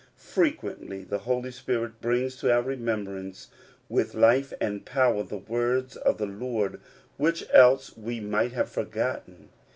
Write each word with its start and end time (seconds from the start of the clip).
Frequently 0.15 1.03
the 1.03 1.19
Holy 1.19 1.51
Spirit 1.51 2.01
brings 2.01 2.35
to 2.37 2.51
our 2.51 2.63
remem 2.63 3.05
brance 3.05 3.49
with 3.87 4.15
life 4.15 4.51
and 4.59 4.83
power 4.83 5.21
words 5.47 5.95
of 5.95 6.17
the 6.17 6.25
Lord 6.25 6.81
which 7.17 7.45
else 7.53 7.95
we 7.95 8.19
might 8.19 8.51
have 8.53 8.67
forgotten. 8.67 9.49